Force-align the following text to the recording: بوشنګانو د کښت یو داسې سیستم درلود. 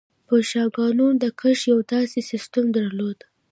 بوشنګانو 0.27 1.07
د 1.21 1.23
کښت 1.39 1.63
یو 1.71 1.79
داسې 1.91 2.19
سیستم 2.31 2.65
درلود. 2.75 3.19